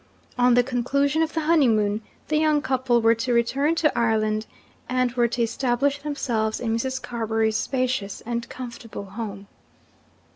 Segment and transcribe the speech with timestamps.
[0.35, 4.47] On the conclusion of the honeymoon, the young couple were to return to Ireland,
[4.89, 6.99] and were to establish themselves in Mrs.
[6.99, 9.43] Carbury's spacious and comfortable house.